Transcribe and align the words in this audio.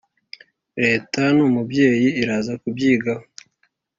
Leta 0.83 1.21
numubyeyi 1.35 2.07
iraza 2.21 2.53
kubyigaho 2.61 3.25